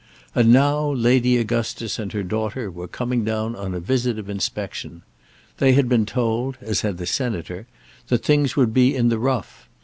And 0.33 0.51
now 0.51 0.89
Lady 0.89 1.37
Augustus 1.37 1.99
and 1.99 2.11
her 2.11 2.23
daughter 2.23 2.71
were 2.71 2.87
coming 2.87 3.23
down 3.23 3.55
on 3.55 3.75
a 3.75 3.79
visit 3.79 4.17
of 4.17 4.31
inspection. 4.31 5.03
They 5.59 5.73
had 5.73 5.87
been 5.87 6.07
told, 6.07 6.57
as 6.59 6.81
had 6.81 6.97
the 6.97 7.05
Senator, 7.05 7.67
that 8.07 8.25
things 8.25 8.55
would 8.55 8.73
be 8.73 8.95
in 8.95 9.09
the 9.09 9.19
rough. 9.19 9.69